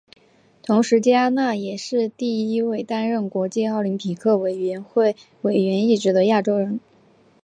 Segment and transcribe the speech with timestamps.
[0.63, 6.79] 同时嘉纳也是第一位担任国际奥林匹克委员会委员一职的亚洲人。